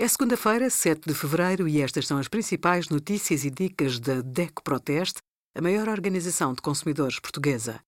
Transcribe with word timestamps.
É 0.00 0.06
segunda-feira, 0.06 0.70
7 0.70 1.08
de 1.08 1.12
fevereiro, 1.12 1.66
e 1.66 1.82
estas 1.82 2.06
são 2.06 2.18
as 2.18 2.28
principais 2.28 2.88
notícias 2.88 3.44
e 3.44 3.50
dicas 3.50 3.98
da 3.98 4.20
DECO 4.20 4.62
Proteste, 4.62 5.18
a 5.56 5.60
maior 5.60 5.88
organização 5.88 6.54
de 6.54 6.62
consumidores 6.62 7.18
portuguesa. 7.18 7.80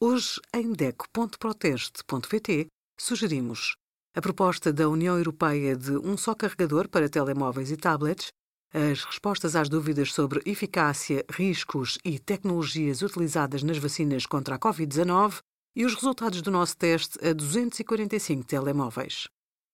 Hoje, 0.00 0.40
em 0.54 0.72
DECO.proteste.pt, 0.72 2.68
sugerimos 2.96 3.74
a 4.14 4.20
proposta 4.20 4.72
da 4.72 4.88
União 4.88 5.18
Europeia 5.18 5.74
de 5.74 5.90
um 5.90 6.16
só 6.16 6.36
carregador 6.36 6.88
para 6.88 7.08
telemóveis 7.08 7.72
e 7.72 7.76
tablets, 7.76 8.28
as 8.72 9.02
respostas 9.02 9.56
às 9.56 9.68
dúvidas 9.68 10.12
sobre 10.12 10.40
eficácia, 10.46 11.24
riscos 11.28 11.98
e 12.04 12.20
tecnologias 12.20 13.02
utilizadas 13.02 13.64
nas 13.64 13.78
vacinas 13.78 14.24
contra 14.24 14.54
a 14.54 14.58
Covid-19 14.60 15.38
e 15.74 15.84
os 15.84 15.96
resultados 15.96 16.40
do 16.42 16.50
nosso 16.52 16.76
teste 16.76 17.18
a 17.26 17.32
245 17.32 18.44
telemóveis. 18.44 19.26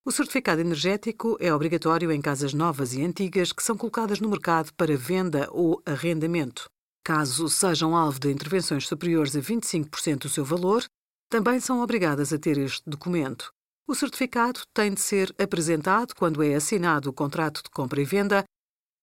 O 0.05 0.11
certificado 0.11 0.61
energético 0.61 1.37
é 1.39 1.55
obrigatório 1.55 2.11
em 2.11 2.21
casas 2.21 2.53
novas 2.53 2.93
e 2.93 3.05
antigas 3.05 3.53
que 3.53 3.63
são 3.63 3.77
colocadas 3.77 4.19
no 4.19 4.29
mercado 4.29 4.73
para 4.75 4.97
venda 4.97 5.49
ou 5.53 5.81
arrendamento. 5.87 6.69
Caso 7.05 7.49
sejam 7.49 7.97
alvo 7.97 8.19
de 8.19 8.29
intervenções 8.29 8.89
superiores 8.89 9.37
a 9.37 9.41
25% 9.41 10.23
do 10.23 10.29
seu 10.29 10.45
valor, 10.45 10.85
também 11.31 11.61
são 11.61 11.81
obrigadas 11.81 12.33
a 12.33 12.39
ter 12.39 12.59
este 12.59 12.83
documento. 12.85 13.53
O 13.87 13.95
certificado 13.95 14.63
tem 14.75 14.93
de 14.93 15.01
ser 15.01 15.33
apresentado 15.39 16.17
quando 16.17 16.43
é 16.43 16.57
assinado 16.57 17.09
o 17.09 17.13
contrato 17.13 17.63
de 17.63 17.71
compra 17.71 18.03
e 18.03 18.05
venda, 18.05 18.45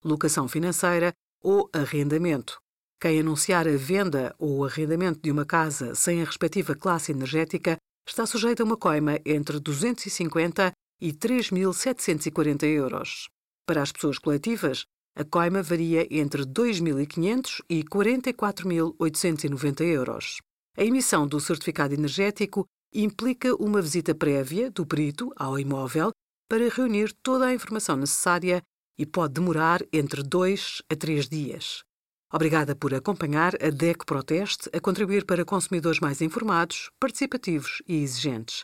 locação 0.03 0.49
financeira 0.49 1.13
ou 1.41 1.69
arrendamento. 1.71 2.59
Quem 3.01 3.21
anunciar 3.21 3.69
a 3.69 3.77
venda 3.77 4.35
ou 4.37 4.57
o 4.57 4.65
arrendamento 4.65 5.21
de 5.21 5.31
uma 5.31 5.45
casa 5.45 5.95
sem 5.95 6.21
a 6.21 6.25
respectiva 6.25 6.75
classe 6.75 7.13
energética 7.13 7.77
está 8.05 8.25
sujeito 8.25 8.61
a 8.61 8.65
uma 8.65 8.75
coima 8.75 9.17
entre 9.25 9.61
250 9.61 10.73
e 10.99 11.13
3.740 11.13 12.63
euros. 12.63 13.29
Para 13.65 13.81
as 13.81 13.91
pessoas 13.91 14.17
coletivas, 14.17 14.85
a 15.15 15.23
coima 15.23 15.61
varia 15.61 16.07
entre 16.09 16.43
2.500 16.43 17.61
e 17.69 17.83
44.890 17.83 19.81
euros. 19.81 20.37
A 20.77 20.83
emissão 20.83 21.27
do 21.27 21.39
certificado 21.39 21.93
energético 21.93 22.65
implica 22.93 23.53
uma 23.55 23.81
visita 23.81 24.15
prévia 24.15 24.71
do 24.71 24.85
perito 24.85 25.31
ao 25.35 25.59
imóvel 25.59 26.11
para 26.49 26.69
reunir 26.69 27.13
toda 27.21 27.47
a 27.47 27.53
informação 27.53 27.95
necessária 27.95 28.61
e 28.97 29.05
pode 29.05 29.33
demorar 29.35 29.81
entre 29.93 30.23
dois 30.23 30.81
a 30.89 30.95
três 30.95 31.27
dias. 31.29 31.83
Obrigada 32.31 32.75
por 32.75 32.93
acompanhar 32.93 33.55
a 33.63 33.69
DECO 33.69 34.05
Proteste 34.05 34.69
a 34.73 34.79
contribuir 34.79 35.25
para 35.25 35.45
consumidores 35.45 35.99
mais 35.99 36.21
informados, 36.21 36.89
participativos 36.99 37.81
e 37.87 37.95
exigentes. 37.95 38.63